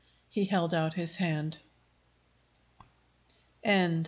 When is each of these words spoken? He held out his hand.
He 0.29 0.45
held 0.45 0.73
out 0.73 0.95
his 0.95 1.17
hand. 1.17 1.59